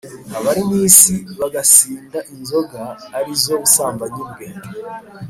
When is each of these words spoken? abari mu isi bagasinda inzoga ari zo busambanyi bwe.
abari 0.37 0.61
mu 0.69 0.75
isi 0.89 1.15
bagasinda 1.39 2.19
inzoga 2.33 2.81
ari 3.17 3.31
zo 3.43 3.55
busambanyi 3.61 4.21
bwe. 4.29 4.47